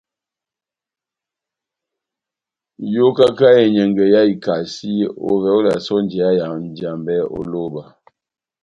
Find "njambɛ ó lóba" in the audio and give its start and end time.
6.65-7.83